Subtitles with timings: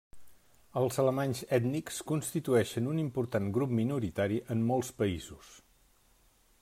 [0.79, 5.53] Els alemanys ètnics constituïxen un important grup minoritari en molts països.